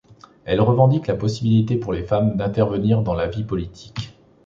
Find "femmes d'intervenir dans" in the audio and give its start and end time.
2.01-3.13